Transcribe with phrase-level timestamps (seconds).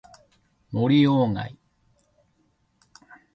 [0.71, 1.55] 森鴎外